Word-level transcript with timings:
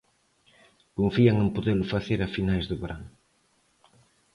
Confían 0.99 1.35
en 1.43 1.49
podelo 1.55 1.85
facer 1.93 2.19
a 2.21 2.27
finais 2.35 2.65
do 2.69 2.75
verán. 2.81 3.03